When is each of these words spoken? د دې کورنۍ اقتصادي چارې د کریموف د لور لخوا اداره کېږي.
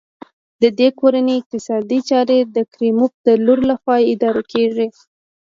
د 0.61 0.63
دې 0.79 0.89
کورنۍ 0.99 1.33
اقتصادي 1.39 1.99
چارې 2.09 2.37
د 2.55 2.57
کریموف 2.73 3.11
د 3.25 3.27
لور 3.45 3.59
لخوا 3.69 3.97
اداره 4.13 4.43
کېږي. 4.53 4.87